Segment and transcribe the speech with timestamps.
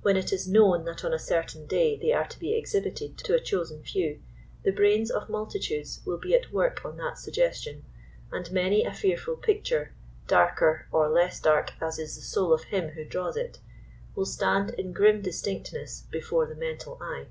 [0.00, 3.34] When it is known that on a certain day they are to be exhibited to
[3.34, 4.22] a chosen few,
[4.62, 7.84] the brains of multitudes will be at work on that suggestion,
[8.32, 9.92] and many a fearful picture,
[10.26, 13.58] darker or less dark as is the soul of him who draws it,
[14.14, 17.26] will stand in grim distinctness before the mental eye.